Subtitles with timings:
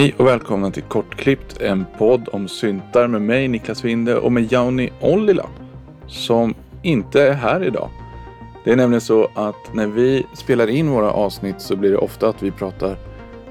[0.00, 4.52] Hej och välkomna till Kortklippt, en podd om syntar med mig Niklas Winde och med
[4.52, 5.46] Jauni Ollila
[6.06, 7.90] som inte är här idag.
[8.64, 12.28] Det är nämligen så att när vi spelar in våra avsnitt så blir det ofta
[12.28, 12.96] att vi pratar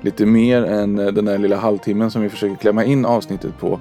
[0.02, 3.80] lite mer än den där lilla halvtimmen som vi försöker klämma in avsnittet på.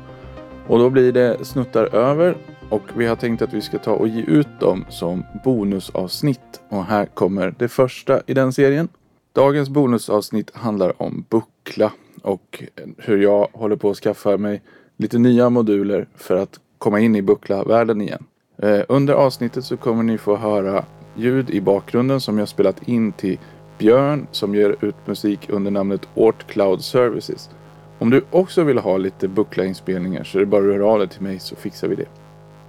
[0.66, 2.36] Och då blir det snuttar över
[2.68, 6.60] och vi har tänkt att vi ska ta och ge ut dem som bonusavsnitt.
[6.68, 8.88] Och här kommer det första i den serien.
[9.32, 12.64] Dagens bonusavsnitt handlar om buckla och
[12.98, 14.62] hur jag håller på att skaffa mig
[14.96, 18.24] lite nya moduler för att komma in i buckla-världen igen.
[18.62, 20.84] Eh, under avsnittet så kommer ni få höra
[21.16, 23.38] ljud i bakgrunden som jag spelat in till
[23.78, 27.50] Björn som ger ut musik under namnet Ort Cloud Services.
[27.98, 31.08] Om du också vill ha lite buckla-inspelningar så är det bara att höra av dig
[31.08, 32.08] till mig så fixar vi det.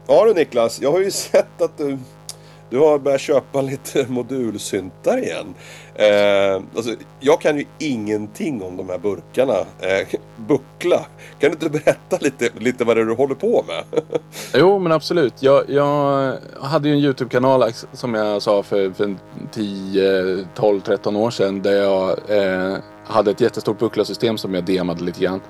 [0.08, 1.98] Ja du Niklas, jag har ju sett att du,
[2.70, 5.54] du har börjat köpa lite modulsyntar igen.
[5.96, 9.54] Eh, alltså, jag kan ju ingenting om de här burkarna.
[9.80, 11.06] Eh, buckla,
[11.40, 14.04] kan du inte berätta lite, lite vad det är du håller på med?
[14.54, 15.34] Jo men absolut.
[15.40, 19.16] Jag, jag hade ju en YouTube-kanal som jag sa för, för
[19.52, 21.62] 10, 12, 13 år sedan.
[21.62, 25.42] Där jag eh, hade ett jättestort bucklasystem som jag demade lite grann.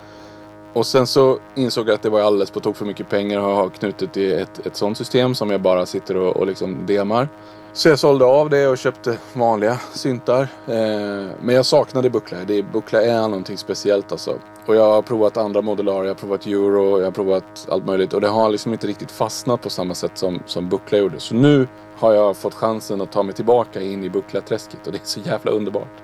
[0.74, 3.44] Och sen så insåg jag att det var alldeles på tok för mycket pengar att
[3.44, 7.28] ha knutit i ett, ett sånt system som jag bara sitter och, och liksom demar.
[7.74, 10.42] Så jag sålde av det och köpte vanliga syntar.
[10.68, 12.38] Eh, men jag saknade buckla.
[12.48, 14.40] Det, buckla är någonting speciellt alltså.
[14.66, 16.04] Och jag har provat andra modularer.
[16.04, 18.14] Jag har provat euro, jag har provat allt möjligt.
[18.14, 21.20] Och det har liksom inte riktigt fastnat på samma sätt som, som buckla gjorde.
[21.20, 21.68] Så nu
[21.98, 24.88] har jag fått chansen att ta mig tillbaka in i bucklaträsket.
[24.88, 26.04] Och det är så jävla underbart.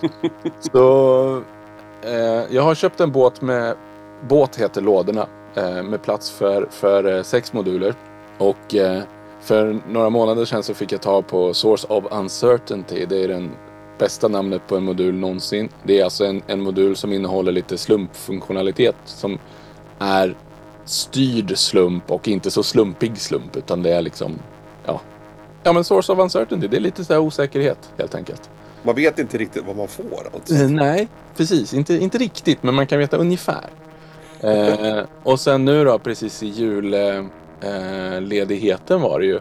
[0.72, 1.42] så
[2.02, 3.74] eh, jag har köpt en båt med
[4.28, 5.26] båt heter lådorna.
[5.54, 7.94] Eh, med plats för, för eh, sex moduler.
[8.38, 9.02] Och eh,
[9.40, 13.06] för några månader sedan så fick jag ta på Source of Uncertainty.
[13.06, 13.50] Det är den
[13.98, 15.68] bästa namnet på en modul någonsin.
[15.82, 19.38] Det är alltså en, en modul som innehåller lite slumpfunktionalitet som
[19.98, 20.36] är
[20.84, 24.38] styrd slump och inte så slumpig slump utan det är liksom
[24.86, 25.00] ja.
[25.62, 28.50] Ja men Source of Uncertainty, det är lite så här osäkerhet helt enkelt.
[28.82, 30.54] Man vet inte riktigt vad man får alltså.
[30.54, 31.74] Nej, precis.
[31.74, 33.70] Inte, inte riktigt men man kan veta ungefär.
[34.40, 39.40] Eh, och sen nu då precis i julledigheten eh, var det ju.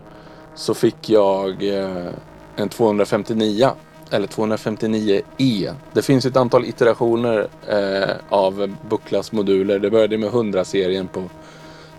[0.55, 2.07] Så fick jag eh,
[2.55, 3.69] en 259
[4.11, 5.73] eller 259E.
[5.93, 9.79] Det finns ett antal iterationer eh, av Bucklas moduler.
[9.79, 11.23] Det började med 100-serien på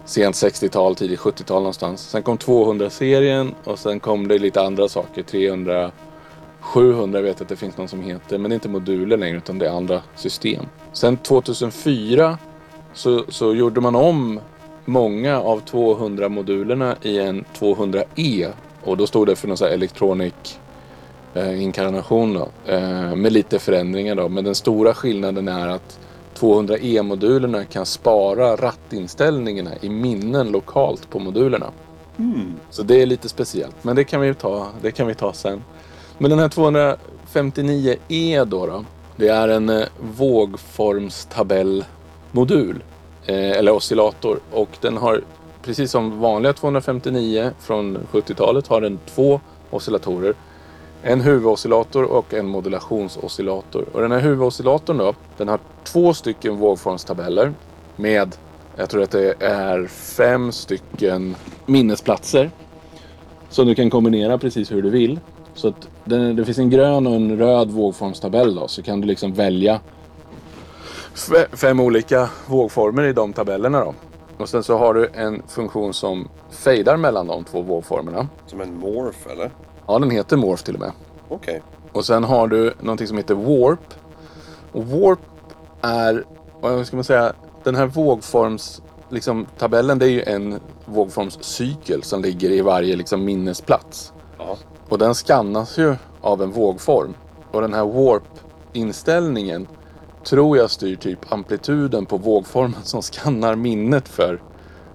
[0.05, 2.11] sent 60-tal, tidigt 70-tal någonstans.
[2.11, 5.23] Sen kom 200-serien och sen kom det lite andra saker.
[5.23, 5.91] 300,
[6.61, 8.39] 700 vet jag att det finns någon som heter.
[8.39, 10.67] Men det är inte moduler längre utan det är andra system.
[10.93, 12.39] Sen 2004
[12.95, 14.41] så, så gjorde man om
[14.85, 18.53] många av 200-modulerna i en 200E.
[18.85, 20.59] Och då stod det för någon sån här electronic
[21.35, 24.29] eh, inkarnation då, eh, med lite förändringar då.
[24.29, 25.99] Men den stora skillnaden är att
[26.39, 31.71] 200E-modulerna kan spara rattinställningarna i minnen lokalt på modulerna.
[32.19, 32.55] Mm.
[32.71, 33.85] Så det är lite speciellt.
[33.85, 35.65] Men det kan vi ta, det kan vi ta sen.
[36.19, 38.85] Men den här 259E då, då
[39.17, 41.85] det är en eh, vågformstabellmodul
[42.33, 42.83] modul
[43.27, 44.39] eh, eller oscillator.
[44.53, 45.23] Och den har,
[45.63, 49.41] precis som vanliga 259 från 70-talet, har den två
[49.71, 50.35] oscillatorer.
[51.03, 53.85] En huvudoscillator och en modulationsoscillator.
[53.93, 57.53] Och den här huvudoscillatorn då, den har två stycken vågformstabeller
[57.97, 58.37] med,
[58.77, 61.37] jag tror att det är fem stycken
[61.67, 62.51] minnesplatser.
[63.51, 65.21] Som du kan kombinera precis hur du vill.
[65.55, 69.07] Så att det, det finns en grön och en röd vågformstabell då, så kan du
[69.07, 69.81] liksom välja
[71.53, 73.95] fem olika vågformer i de tabellerna då.
[74.39, 78.29] Och sen så har du en funktion som fejdar mellan de två vågformerna.
[78.47, 79.51] Som en morph eller?
[79.87, 80.93] Ja, den heter morph till och med.
[81.29, 81.37] Okej.
[81.37, 81.61] Okay.
[81.93, 83.95] Och sen har du någonting som heter warp.
[84.73, 85.21] Och warp
[85.83, 86.25] är,
[86.61, 87.33] vad ska man säga,
[87.65, 93.25] den här vågforms, liksom tabellen det är ju en vågformscykel som ligger i varje liksom
[93.25, 94.13] minnesplats.
[94.39, 94.57] Ja.
[94.89, 97.15] Och den skannas ju av en vågform.
[97.51, 98.23] Och den här warp
[98.73, 99.67] inställningen
[100.25, 104.43] tror jag styr typ amplituden på vågformen som skannar minnet för,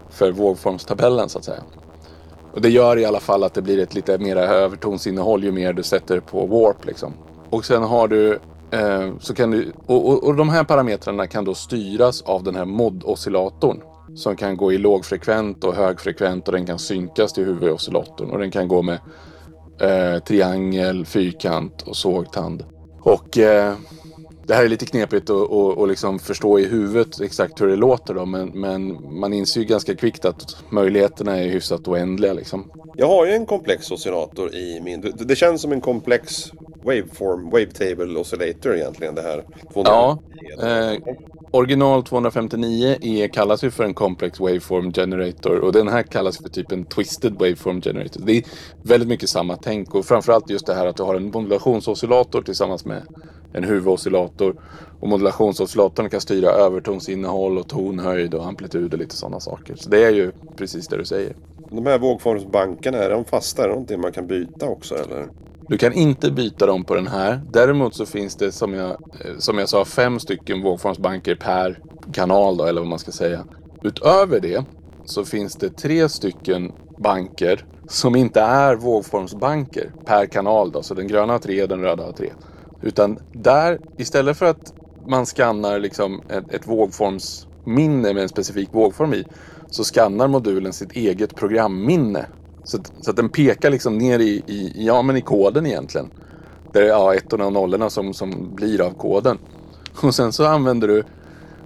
[0.09, 1.63] för vågformstabellen så att säga.
[2.53, 5.73] Och det gör i alla fall att det blir ett lite mer övertonsinnehåll ju mer
[5.73, 7.13] du sätter på warp liksom.
[7.49, 8.39] Och sen har du
[8.71, 12.55] eh, så kan du och, och, och, de här parametrarna kan då styras av den
[12.55, 13.81] här mod-oscillatorn.
[14.15, 18.29] Som kan gå i lågfrekvent och högfrekvent och den kan synkas till huvudoscillatorn.
[18.29, 18.99] Och den kan gå med
[19.81, 22.65] eh, triangel, fyrkant och sågtand.
[22.99, 23.73] Och eh,
[24.47, 27.75] det här är lite knepigt att och, och liksom förstå i huvudet exakt hur det
[27.75, 32.71] låter då, men, men man inser ju ganska kvickt att möjligheterna är hyfsat oändliga liksom.
[32.95, 35.13] Jag har ju en komplex oscillator i min...
[35.15, 36.51] Det, känns som en komplex
[36.83, 39.43] waveform, wavetable oscillator egentligen det här.
[39.75, 40.19] Ja,
[40.61, 40.99] eh,
[41.51, 46.49] original 259 E kallas ju för en complex waveform generator och den här kallas för
[46.49, 48.21] typ en twisted waveform generator.
[48.25, 48.43] Det är
[48.81, 52.85] väldigt mycket samma tänk och framförallt just det här att du har en modulationsoscillator tillsammans
[52.85, 53.03] med
[53.53, 54.55] en huvudoscillator.
[54.99, 59.75] Och modulationsoscillatorn kan styra övertonsinnehåll och tonhöjd och amplitud och lite sådana saker.
[59.75, 61.35] Så det är ju precis det du säger.
[61.71, 63.63] De här vågformsbankarna, är de fasta?
[63.63, 65.27] Är det någonting man kan byta också eller?
[65.67, 67.41] Du kan inte byta dem på den här.
[67.51, 71.79] Däremot så finns det som jag, eh, som jag sa fem stycken vågformsbanker per
[72.13, 73.45] kanal då, eller vad man ska säga.
[73.83, 74.65] Utöver det
[75.05, 80.83] så finns det tre stycken banker som inte är vågformsbanker per kanal då.
[80.83, 82.29] Så den gröna har tre, den röda har tre.
[82.83, 84.73] Utan där, istället för att
[85.07, 89.25] man skannar liksom ett, ett vågformsminne med en specifik vågform i,
[89.69, 92.25] så skannar modulen sitt eget programminne.
[92.63, 96.09] Så, så att den pekar liksom ner i, i, ja, men i koden egentligen.
[96.73, 99.37] Där det är ja, ettorna och nollorna som, som blir av koden.
[100.01, 101.03] Och sen så använder du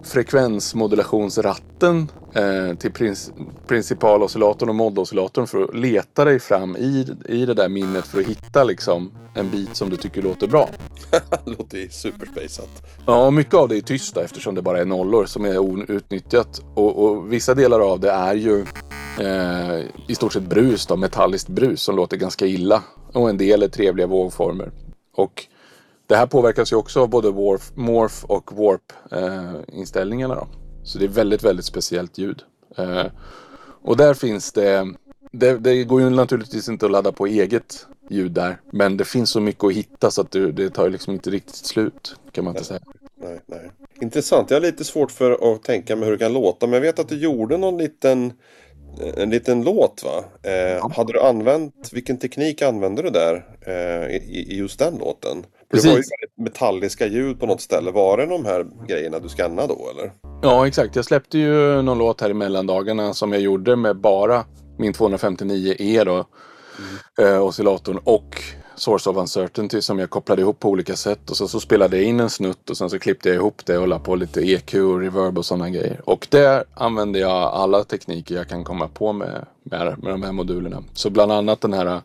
[0.03, 3.31] frekvensmodulationsratten eh, till prins,
[3.67, 8.25] principaloscillatorn och modoscillatorn för att leta dig fram i, i det där minnet för att
[8.25, 10.69] hitta liksom en bit som du tycker låter bra.
[11.45, 12.69] låter ju superspejsat.
[13.05, 16.61] Ja, mycket av det är tyst då, eftersom det bara är nollor som är outnyttjat.
[16.73, 18.65] Och, och vissa delar av det är ju
[19.19, 22.83] eh, i stort sett brus då, metalliskt brus som låter ganska illa.
[23.13, 24.71] Och en del är trevliga vågformer.
[25.15, 25.47] Och
[26.07, 30.44] det här påverkas ju också av både warf, morph och warp eh.
[30.83, 32.42] Så det är väldigt, väldigt speciellt ljud.
[32.77, 33.06] Eh,
[33.81, 34.94] och där finns det,
[35.31, 38.62] det, det går ju naturligtvis inte att ladda på eget ljud där.
[38.71, 41.56] Men det finns så mycket att hitta så att det, det tar liksom inte riktigt
[41.56, 42.15] slut.
[42.31, 42.80] Kan man inte säga.
[43.21, 43.71] Nej, nej.
[44.01, 44.50] Intressant.
[44.50, 46.68] Jag har lite svårt för att tänka mig hur det kan låta.
[46.68, 48.33] Men jag vet att du gjorde någon liten
[49.18, 50.24] en liten låt va?
[50.44, 50.92] Eh, ja.
[50.95, 55.45] Hade du använt, vilken teknik använde du där eh, i, i, just den låten?
[55.71, 55.83] Precis.
[55.83, 57.91] Det var ju metalliska ljud på något ställe.
[57.91, 60.11] Var det de här grejerna du skannade då eller?
[60.41, 60.95] Ja exakt.
[60.95, 64.45] Jag släppte ju någon låt här i mellandagarna som jag gjorde med bara
[64.77, 66.25] min 259E då.
[67.21, 67.33] Mm.
[67.33, 68.43] Eh, oscillatorn och
[68.75, 71.29] Source of Uncertainty som jag kopplade ihop på olika sätt.
[71.29, 73.77] Och så, så spelade jag in en snutt och sen så klippte jag ihop det
[73.77, 76.01] och la på lite EQ och reverb och sådana grejer.
[76.03, 80.31] Och där använde jag alla tekniker jag kan komma på med, med, med de här
[80.31, 80.83] modulerna.
[80.93, 82.01] Så bland annat den här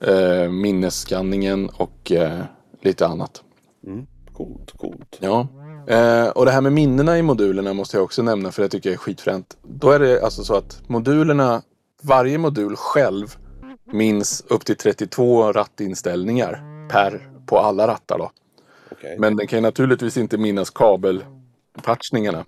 [0.00, 2.40] eh, minnesskanningen och eh,
[2.80, 3.42] lite annat.
[3.86, 4.06] Mm.
[4.32, 5.18] Coolt, coolt.
[5.20, 5.48] Ja.
[5.86, 8.88] Eh, och det här med minnena i modulerna måste jag också nämna för det tycker
[8.90, 9.56] jag är skitfränt.
[9.62, 11.62] Då är det alltså så att modulerna,
[12.02, 13.36] varje modul själv
[13.92, 18.30] minns upp till 32 rattinställningar per på alla rattar då.
[18.90, 19.18] Okay.
[19.18, 22.44] Men den kan ju naturligtvis inte minnas kabelpatchningarna.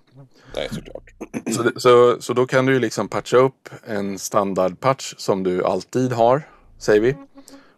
[0.55, 1.13] Nej, såklart.
[1.55, 6.11] Så, så, så då kan du ju liksom patcha upp en standardpatch som du alltid
[6.13, 6.41] har,
[6.77, 7.15] säger vi.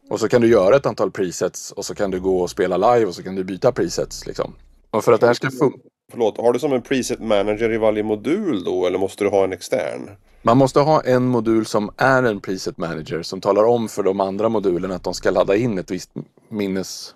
[0.09, 2.77] Och så kan du göra ett antal presets och så kan du gå och spela
[2.77, 4.55] live och så kan du byta presets liksom.
[4.91, 5.77] Och för att det här ska funka.
[6.11, 9.43] Förlåt, har du som en preset manager i varje modul då eller måste du ha
[9.43, 10.09] en extern?
[10.41, 14.19] Man måste ha en modul som är en preset manager som talar om för de
[14.19, 16.11] andra modulerna att de ska ladda in ett visst
[16.49, 17.15] minnes,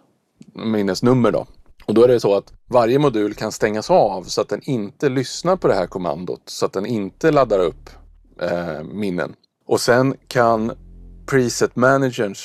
[0.54, 1.46] minnesnummer då.
[1.86, 5.10] Och då är det så att varje modul kan stängas av så att den inte
[5.10, 7.90] lyssnar på det här kommandot så att den inte laddar upp
[8.42, 9.36] eh, minnen.
[9.68, 10.72] Och sen kan
[11.26, 12.36] preset managern,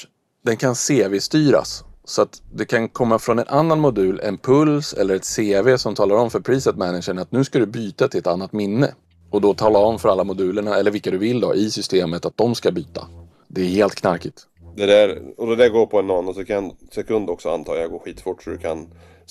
[0.43, 5.15] den kan CV-styras så att det kan komma från en annan modul en puls eller
[5.15, 8.27] ett CV som talar om för preset managern att nu ska du byta till ett
[8.27, 8.95] annat minne.
[9.31, 12.37] Och då tala om för alla modulerna, eller vilka du vill då, i systemet att
[12.37, 13.07] de ska byta.
[13.49, 14.47] Det är helt knarkigt.
[14.77, 18.51] Det där, och det där går på en nanosekund också antar jag, går skitfort så
[18.51, 18.89] du kan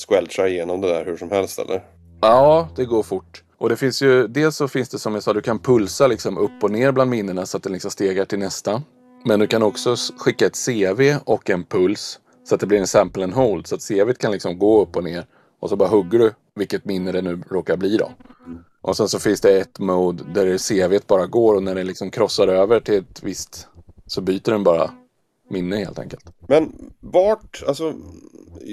[0.08, 1.84] squelcha igenom det där hur som helst eller?
[2.22, 3.44] Ja, det går fort.
[3.58, 6.38] Och det finns ju, dels så finns det som jag sa, du kan pulsa liksom
[6.38, 8.82] upp och ner bland minnena så att den liksom stegar till nästa.
[9.26, 12.88] Men du kan också skicka ett CV och en puls så att det blir en
[12.88, 13.68] sample and hold.
[13.68, 15.26] Så att CVt kan liksom gå upp och ner.
[15.60, 18.12] Och så bara hugger du vilket minne det nu råkar bli då.
[18.82, 22.12] Och sen så finns det ett mode där CVt bara går och när det liksom
[22.12, 23.68] krossar över till ett visst
[24.06, 24.92] så byter den bara
[25.50, 26.26] minne helt enkelt.
[26.48, 27.94] Men vart, alltså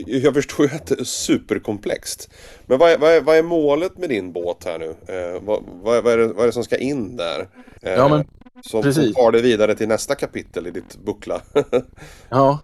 [0.07, 2.31] jag förstår ju att det är superkomplext.
[2.67, 4.88] Men vad är, vad är, vad är målet med din båt här nu?
[4.88, 7.49] Eh, vad, vad, är det, vad är det som ska in där?
[7.83, 8.28] Eh, ja, men,
[8.62, 9.14] som, precis.
[9.14, 11.40] tar det vidare till nästa kapitel i ditt buckla.
[12.28, 12.58] ja,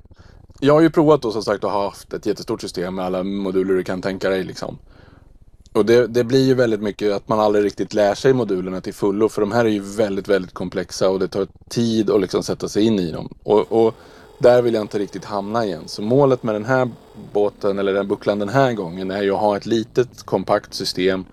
[0.60, 3.22] jag har ju provat då som sagt att ha haft ett jättestort system med alla
[3.22, 4.78] moduler du kan tänka dig liksom.
[5.72, 8.94] Och det, det, blir ju väldigt mycket att man aldrig riktigt lär sig modulerna till
[8.94, 9.28] fullo.
[9.28, 12.68] För de här är ju väldigt, väldigt komplexa och det tar tid att liksom sätta
[12.68, 13.28] sig in i dem.
[13.42, 13.94] Och, och,
[14.38, 15.82] där vill jag inte riktigt hamna igen.
[15.86, 16.90] Så målet med den här
[17.32, 21.24] båten eller den bucklan den här gången är ju att ha ett litet kompakt system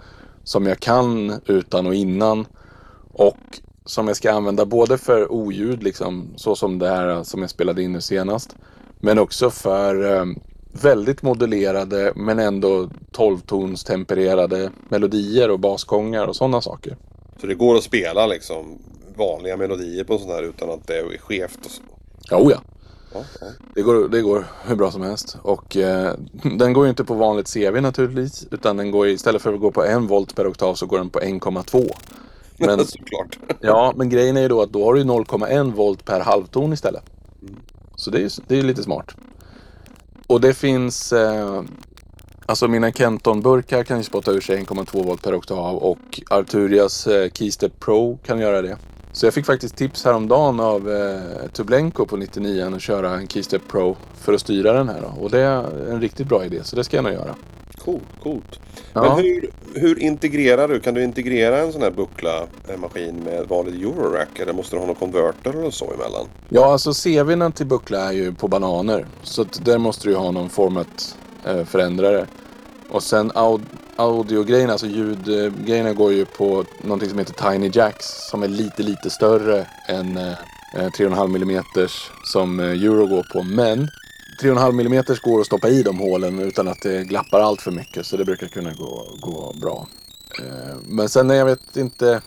[0.43, 2.45] som jag kan utan och innan.
[3.13, 7.49] Och som jag ska använda både för oljud, liksom, så som det här som jag
[7.49, 8.55] spelade in nu senast.
[8.99, 10.25] Men också för eh,
[10.81, 16.97] väldigt modulerade men ändå 12-tons tempererade melodier och basgångar och sådana saker.
[17.41, 18.79] Så det går att spela liksom
[19.15, 21.81] vanliga melodier på en sån här utan att det är skevt och så?
[22.29, 22.61] Ja, oh ja.
[23.13, 23.47] Ja, ja.
[23.75, 25.37] Det går, det går hur bra som helst.
[25.41, 26.13] Och eh,
[26.57, 28.47] den går ju inte på vanligt CV naturligtvis.
[28.51, 31.09] Utan den går istället för att gå på en volt per oktav så går den
[31.09, 31.91] på 1,2.
[32.61, 33.39] Men, Såklart.
[33.61, 37.03] ja, men grejen är ju då att då har du 0,1 volt per halvton istället.
[37.41, 37.55] Mm.
[37.95, 39.15] Så det är ju det är lite smart.
[40.27, 41.61] Och det finns eh,
[42.45, 47.31] Alltså mina Kenton-burkar kan ju spotta ur sig 1,2 volt per oktav och Arturias eh,
[47.31, 48.77] Keystep Pro kan göra det.
[49.11, 53.61] Så jag fick faktiskt tips häromdagen av eh, Tublenko på 99 att köra en Keystep
[53.71, 55.01] Pro för att styra den här.
[55.01, 55.23] Då.
[55.23, 57.35] Och det är en riktigt bra idé så det ska jag nog göra.
[57.85, 58.59] Coolt, coolt.
[58.93, 59.01] Ja.
[59.01, 60.79] Men hur, hur integrerar du?
[60.79, 64.39] Kan du integrera en sån här buckla-maskin med vanlig Eurorack?
[64.39, 66.25] Eller måste du ha någon konverter eller så emellan?
[66.49, 69.05] Ja, alltså CVn till Buckla är ju på bananer.
[69.23, 72.27] Så där måste du ju ha någon format eh, förändrare.
[72.89, 73.61] Och sen aud
[73.95, 78.05] audiogrejerna, alltså ljudgrejerna går ju på någonting som heter Tiny Jacks.
[78.29, 80.31] Som är lite, lite större än eh,
[80.75, 81.63] eh, 3,5 mm
[82.23, 83.43] som eh, Euro går på.
[83.43, 83.87] Men
[84.41, 88.05] 3,5 mm går att stoppa i de hålen utan att det glappar allt för mycket.
[88.05, 89.87] Så det brukar kunna gå, gå bra.
[90.39, 92.21] Eh, men sen jag vet inte.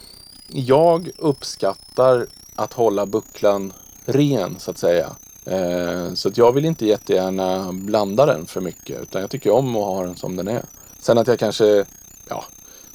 [0.49, 3.73] Jag uppskattar att hålla bucklan
[4.04, 5.11] ren så att säga.
[5.44, 9.02] Eh, så att jag vill inte jättegärna blanda den för mycket.
[9.02, 10.62] Utan jag tycker om att ha den som den är.
[11.00, 11.85] Sen att jag kanske,
[12.28, 12.44] ja,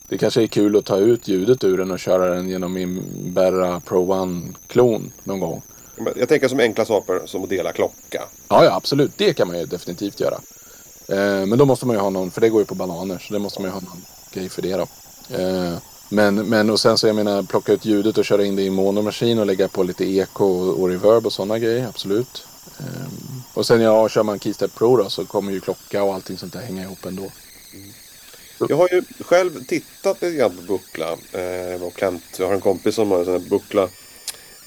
[0.10, 3.04] det kanske är kul att ta ut ljudet ur den och köra den genom min
[3.34, 5.62] Berra Pro One-klon någon gång.
[6.16, 8.24] Jag tänker som enkla saker som att dela klocka.
[8.48, 9.12] Ja, ja, absolut.
[9.18, 10.40] Det kan man ju definitivt göra.
[11.08, 13.34] Eh, men då måste man ju ha någon, för det går ju på bananer, så
[13.34, 14.88] det måste man ju ha någon grej för det då.
[15.36, 15.78] Eh,
[16.10, 18.70] men, men och sen så jag menar plocka ut ljudet och köra in det i
[18.70, 22.46] monomaskin och lägga på lite eko och, och reverb och sådana grejer, absolut.
[22.80, 22.86] Eh,
[23.54, 26.54] och sen ja, kör man Keystep Pro då så kommer ju klocka och allting sånt
[26.54, 27.24] där hänga ihop ändå.
[28.70, 31.12] Jag har ju själv tittat lite grann på buckla.
[31.12, 33.90] Eh, och Kent, jag har en kompis som har en sån här buckla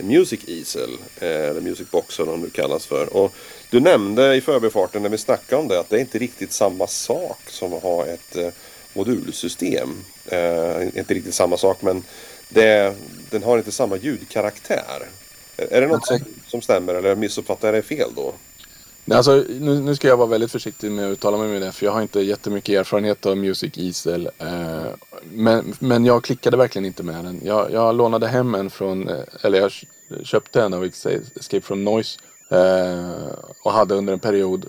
[0.03, 0.91] Music Easel.
[1.21, 3.17] Eh, eller Music Box eller vad det nu kallas för.
[3.17, 3.35] Och
[3.71, 6.87] du nämnde i förbifarten när vi snackade om det att det är inte riktigt samma
[6.87, 8.49] sak som att ha ett eh,
[8.93, 10.05] modulsystem.
[10.27, 12.05] Eh, inte riktigt samma sak men
[12.49, 12.95] det,
[13.31, 15.09] den har inte samma ljudkaraktär.
[15.57, 18.35] Är det något som, som stämmer eller missuppfattar jag det fel då?
[19.11, 21.87] Alltså, nu, nu ska jag vara väldigt försiktig med att uttala mig med det för
[21.87, 24.31] jag har inte jättemycket erfarenhet av Music Easel.
[24.39, 24.83] Eh,
[25.33, 27.41] men, men jag klickade verkligen inte med den.
[27.45, 31.85] Jag, jag lånade hem en från, eh, eller jag kö- köpte en av Escape from
[31.85, 32.19] Noise
[32.51, 33.33] eh,
[33.63, 34.67] och hade under en period.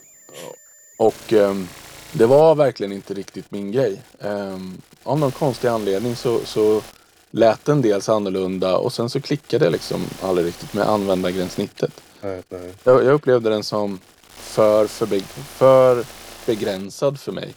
[0.97, 1.67] Och ehm,
[2.11, 4.01] det var verkligen inte riktigt min grej.
[4.19, 6.81] Ehm, av någon konstig anledning så, så
[7.31, 11.91] lät den dels annorlunda och sen så klickade det liksom aldrig riktigt med användargränssnittet.
[12.21, 12.73] Nej, nej.
[12.83, 13.99] Jag, jag upplevde den som
[14.53, 15.19] för, för,
[15.57, 16.05] för
[16.45, 17.53] begränsad för mig.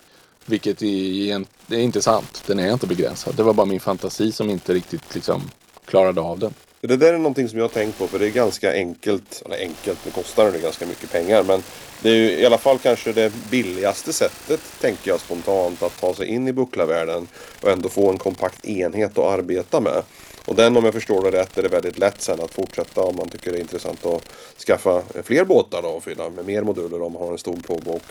[0.46, 2.42] Vilket är, är inte sant.
[2.46, 3.34] Den är inte begränsad.
[3.34, 5.42] Det var bara min fantasi som inte riktigt liksom
[5.84, 6.54] klarade av den.
[6.87, 9.43] Det där är någonting som jag har tänkt på för det är ganska enkelt.
[9.45, 11.43] Eller enkelt, det kostar det ganska mycket pengar.
[11.43, 11.62] Men
[12.02, 16.14] det är ju i alla fall kanske det billigaste sättet, tänker jag spontant, att ta
[16.14, 17.28] sig in i bucklavärlden
[17.62, 20.02] och ändå få en kompakt enhet att arbeta med.
[20.45, 23.16] Och den, om jag förstår det rätt, är det väldigt lätt sen att fortsätta om
[23.16, 24.23] man tycker det är intressant att
[24.66, 28.02] skaffa fler båtar då och fylla med mer moduler om man har en stor plånbok.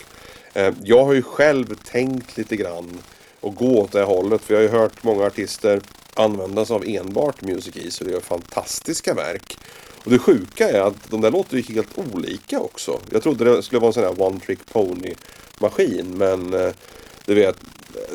[0.54, 3.02] Eh, jag har ju själv tänkt lite grann
[3.46, 4.42] och gå åt det hållet.
[4.42, 5.82] För jag har ju hört många artister
[6.14, 9.58] använda sig av enbart Music Easy och det gör fantastiska verk.
[10.04, 13.00] Och det sjuka är att de där låter ju helt olika också.
[13.12, 15.14] Jag trodde det skulle vara en sån här One Trick Pony
[15.60, 16.72] maskin men eh,
[17.26, 17.56] du vet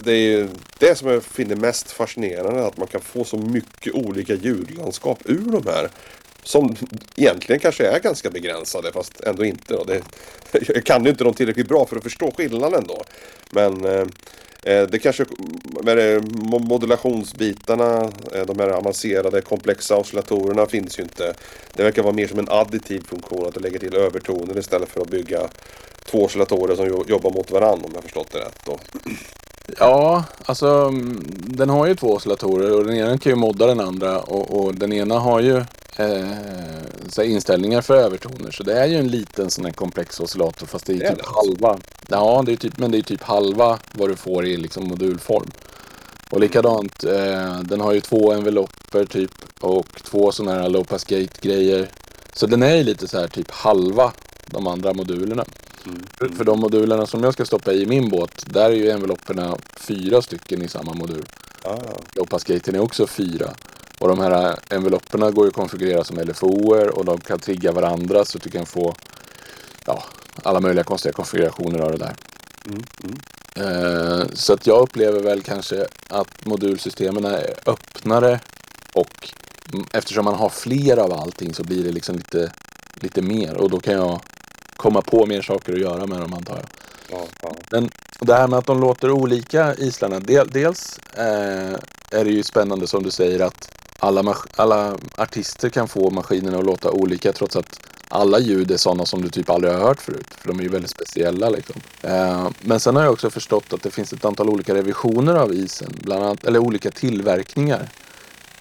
[0.02, 3.94] det är ju det som jag finner mest fascinerande att man kan få så mycket
[3.94, 5.90] olika ljudlandskap ur de här.
[6.42, 6.76] Som
[7.16, 9.74] egentligen kanske är ganska begränsade fast ändå inte.
[9.74, 9.84] Då.
[9.84, 10.02] Det,
[10.52, 13.04] jag kan ju inte dem tillräckligt bra för att förstå skillnaden då.
[13.50, 14.06] Men eh,
[14.62, 15.24] eh det kanske
[15.82, 16.22] med det,
[16.60, 21.34] modulationsbitarna, eh, de här avancerade komplexa oscillatorerna finns ju inte.
[21.74, 25.00] Det verkar vara mer som en additiv funktion att du lägger till övertoner istället för
[25.00, 25.48] att bygga
[26.04, 28.60] två oscillatorer som jobbar mot varandra om jag förstått det rätt.
[28.66, 28.78] Då.
[29.78, 33.80] Ja, alltså mm, den har ju två oscillatorer och den ena kan ju modda den
[33.80, 35.56] andra och, och den ena har ju
[35.96, 38.50] eh, inställningar för övertoner.
[38.50, 41.10] Så det är ju en liten sån här komplex oscillator fast det är Det är
[41.10, 41.66] typ det alltså?
[41.66, 41.80] halva.
[42.08, 45.50] Ja, det är typ, men det är typ halva vad du får i liksom modulform.
[46.30, 51.04] Och likadant, eh, den har ju två enveloper typ och två sådana här low pass
[51.04, 51.90] gate grejer.
[52.32, 54.12] Så den är ju lite så här typ halva
[54.46, 55.44] de andra modulerna.
[56.18, 59.56] För, för de modulerna som jag ska stoppa i min båt, där är ju envelopperna
[59.76, 61.24] fyra stycken i samma modul.
[61.62, 61.76] Ah,
[62.46, 63.54] gaten är också fyra.
[63.98, 68.24] Och de här envelopperna går ju att konfigurera som LFOer och de kan trigga varandra
[68.24, 68.94] så att du kan få
[69.86, 70.04] ja,
[70.42, 72.16] alla möjliga konstiga konfigurationer av det där.
[72.66, 73.18] Mm, mm.
[73.56, 78.40] Eh, så att jag upplever väl kanske att modulsystemen är öppnare
[78.92, 79.30] och
[79.72, 82.52] mm, eftersom man har fler av allting så blir det liksom lite,
[82.94, 84.20] lite mer och då kan jag
[84.80, 86.66] komma på mer saker att göra med dem antar jag.
[87.10, 87.56] Ja, ja.
[87.70, 90.20] Men det här med att de låter olika islarna.
[90.20, 91.74] Del, dels eh,
[92.10, 96.64] är det ju spännande som du säger att alla, alla artister kan få maskinerna att
[96.64, 100.26] låta olika trots att alla ljud är sådana som du typ aldrig har hört förut.
[100.38, 101.80] För de är ju väldigt speciella liksom.
[102.02, 105.54] Eh, men sen har jag också förstått att det finns ett antal olika revisioner av
[105.54, 105.92] isen.
[106.02, 107.88] Bland annat, eller olika tillverkningar.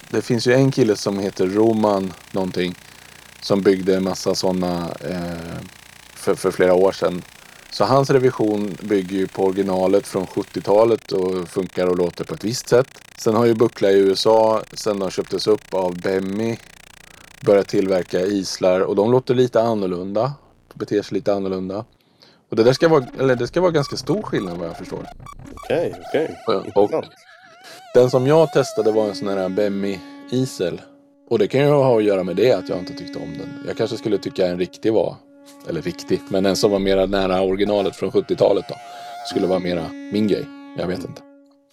[0.10, 2.76] Det finns ju en kille som heter Roman någonting.
[3.42, 5.62] Som byggde en massa sådana eh,
[6.20, 7.22] för, för flera år sedan.
[7.72, 12.44] Så hans revision bygger ju på originalet från 70-talet och funkar och låter på ett
[12.44, 12.88] visst sätt.
[13.18, 16.58] Sen har ju Buckla i USA, sen de köptes upp av Bemmy,
[17.46, 20.34] börjat tillverka islar och de låter lite annorlunda.
[20.74, 21.86] Beter sig lite annorlunda.
[22.50, 25.06] Och det där ska vara, eller det ska vara ganska stor skillnad vad jag förstår.
[25.54, 26.40] Okej, okej.
[26.76, 27.06] Och Intressant.
[27.94, 30.00] den som jag testade var en sån här Bemmy
[30.32, 30.82] Isel.
[31.30, 33.64] Och det kan ju ha att göra med det att jag inte tyckte om den.
[33.68, 35.16] Jag kanske skulle tycka en riktig var,
[35.70, 38.76] eller riktig, men en som var mera nära originalet från 70-talet då.
[39.30, 40.46] Skulle vara mera min grej.
[40.78, 41.22] Jag vet inte.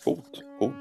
[0.04, 0.74] Coolt, coolt.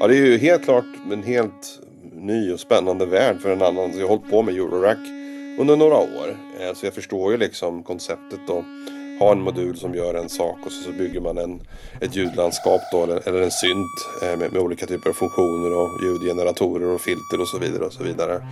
[0.00, 1.80] Ja, det är ju helt klart en helt
[2.12, 3.92] ny och spännande värld för en annan.
[3.92, 4.98] Så jag har hållit på med Eurorack
[5.58, 6.36] under några år.
[6.60, 8.64] Eh, så jag förstår ju liksom konceptet då.
[9.20, 11.60] Ha en modul som gör en sak och så, så bygger man en,
[12.00, 16.02] ett ljudlandskap då, eller, eller en synt eh, med, med olika typer av funktioner och
[16.02, 18.42] ljudgeneratorer och filter och så vidare och så vidare.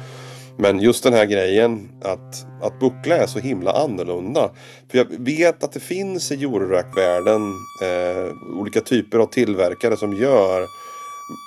[0.59, 4.51] Men just den här grejen att, att buckla är så himla annorlunda.
[4.91, 7.43] För jag vet att det finns i Eurorack-världen
[7.83, 10.67] eh, olika typer av tillverkare som gör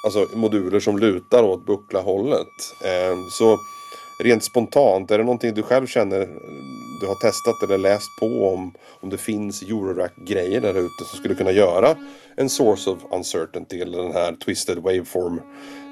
[0.05, 2.47] alltså, moduler som lutar åt buckla-hållet.
[2.85, 3.57] Eh, så
[4.23, 6.27] rent spontant, är det någonting du själv känner
[6.99, 11.35] du har testat eller läst på om, om det finns Eurorack-grejer där ute som skulle
[11.35, 11.95] kunna göra
[12.35, 15.41] en source of uncertainty eller den här twisted waveform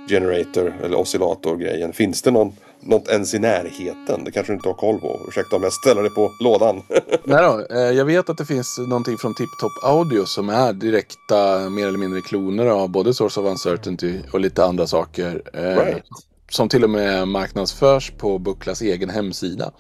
[0.10, 1.94] generator eller oscillator-grejen.
[1.94, 4.24] Finns det någon, något ens i närheten?
[4.26, 5.20] Det kanske du inte har koll på.
[5.28, 6.82] Ursäkta om jag ställer det på lådan.
[7.24, 10.74] Nej då, eh, jag vet att det finns någonting från Tip Top Audio som är
[10.74, 15.42] direkta mer eller mindre kloner av både Source of Uncertainty och lite andra saker.
[15.54, 16.04] eh, Right.
[16.52, 19.72] Som till och med marknadsförs på Bucklas egen hemsida.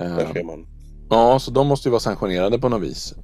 [0.00, 0.66] Eh, Där ser man.
[1.10, 3.14] Ja, så de måste ju vara sanktionerade på något vis.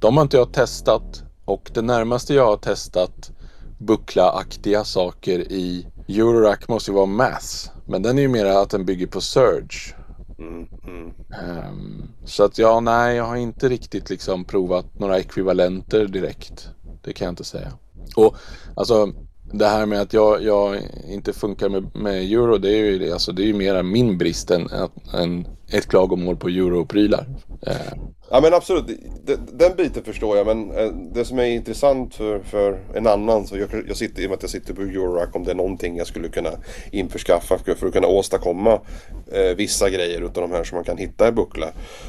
[0.00, 3.30] De har inte jag testat och det närmaste jag har testat
[3.80, 7.70] buckla-aktiga saker i Eurorack måste ju vara Mass.
[7.86, 9.94] Men den är ju mera att den bygger på Surge.
[10.38, 11.12] Mm, mm.
[11.68, 16.68] Um, Så att ja, nej, jag har inte riktigt liksom provat några ekvivalenter direkt.
[17.04, 17.72] Det kan jag inte säga.
[18.16, 18.36] Och
[18.76, 19.12] alltså
[19.52, 23.32] det här med att jag, jag inte funkar med, med euro, det är ju alltså,
[23.32, 24.68] det är ju mera min brist än,
[25.14, 27.26] än ett klagomål på europrylar.
[28.32, 28.86] Ja men absolut,
[29.24, 33.46] den, den biten förstår jag men eh, det som är intressant för, för en annan,
[33.46, 35.54] så jag, jag sitter, i och med att jag sitter på Eurorack, om det är
[35.54, 36.50] någonting jag skulle kunna
[36.90, 38.80] införskaffa för, för att kunna åstadkomma
[39.32, 41.66] eh, vissa grejer utav de här som man kan hitta i Buckla.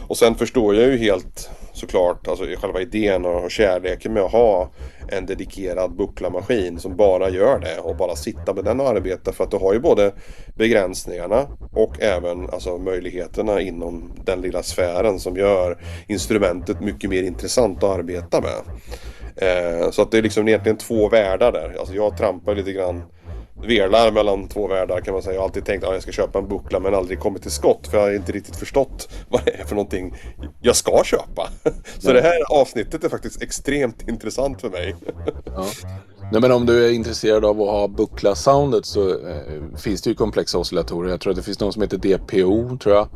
[0.07, 4.31] Och sen förstår jag ju helt såklart, alltså själva idén och, och kärleken med att
[4.31, 4.71] ha
[5.07, 9.43] en dedikerad bucklamaskin som bara gör det och bara sitta med den och arbeta för
[9.43, 10.13] att du har ju både
[10.55, 17.83] begränsningarna och även alltså, möjligheterna inom den lilla sfären som gör instrumentet mycket mer intressant
[17.83, 18.61] att arbeta med.
[19.35, 21.75] Eh, så att det är liksom egentligen två världar där.
[21.79, 23.03] Alltså jag trampar lite grann
[23.67, 25.33] velar mellan två världar kan man säga.
[25.33, 27.87] Jag har alltid tänkt att jag ska köpa en buckla men aldrig kommit till skott
[27.87, 30.15] för jag har inte riktigt förstått vad det är för någonting
[30.61, 31.49] jag ska köpa.
[31.99, 34.95] Så det här avsnittet är faktiskt extremt intressant för mig.
[35.45, 35.65] ja.
[36.31, 40.15] Nej, men om du är intresserad av att ha buckla-soundet så eh, finns det ju
[40.15, 41.09] komplexa oscillatorer.
[41.09, 43.07] Jag tror att det finns någon som heter DPO tror jag.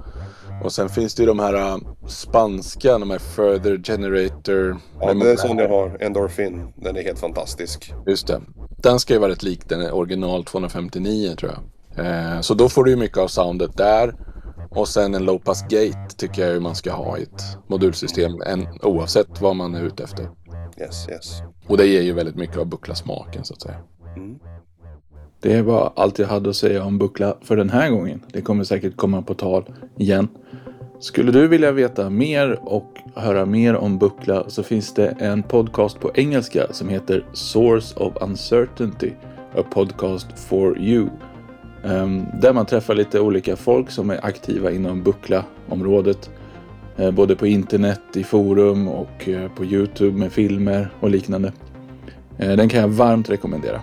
[0.64, 4.78] Och sen finns det ju de här eh, spanska, de här Further Generator.
[5.02, 5.98] Ja, det är sån jag har.
[6.00, 6.74] Endorphin.
[6.76, 7.94] Den är helt fantastisk.
[8.08, 8.42] Just det.
[8.78, 11.62] Den ska ju vara rätt lik den original 259 tror jag.
[12.06, 14.16] Eh, så då får du ju mycket av soundet där.
[14.70, 18.42] Och sen en low pass gate tycker jag ju man ska ha i ett modulsystem.
[18.46, 20.30] En, oavsett vad man är ute efter.
[20.80, 21.42] Yes, yes.
[21.68, 23.78] Och det ger ju väldigt mycket av bucklasmaken så att säga.
[24.16, 24.40] Mm.
[25.46, 28.22] Det var allt jag hade att säga om buckla för den här gången.
[28.32, 29.64] Det kommer säkert komma på tal
[29.98, 30.28] igen.
[31.00, 36.00] Skulle du vilja veta mer och höra mer om buckla så finns det en podcast
[36.00, 39.12] på engelska som heter Source of Uncertainty.
[39.56, 41.08] A podcast for you.
[41.84, 46.30] Ehm, där man träffar lite olika folk som är aktiva inom buckla-området.
[46.98, 51.54] Eh, både på internet, i forum och eh, på Youtube med filmer och liknande.
[52.38, 53.82] Eh, den kan jag varmt rekommendera.